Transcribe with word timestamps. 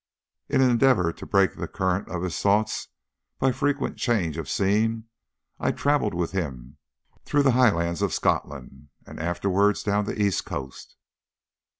In 0.49 0.61
an 0.61 0.71
endeavour 0.71 1.13
to 1.13 1.25
break 1.27 1.53
the 1.53 1.67
current 1.67 2.09
of 2.09 2.23
his 2.23 2.41
thoughts 2.41 2.87
by 3.37 3.51
frequent 3.51 3.97
change 3.97 4.35
of 4.35 4.49
scene, 4.49 5.03
I 5.59 5.71
travelled 5.71 6.15
with 6.15 6.31
him 6.31 6.77
through 7.23 7.43
the 7.43 7.51
highlands 7.51 8.01
of 8.01 8.11
Scotland, 8.11 8.87
and 9.05 9.19
afterwards 9.19 9.83
down 9.83 10.05
the 10.05 10.19
east 10.19 10.43
coast. 10.43 10.95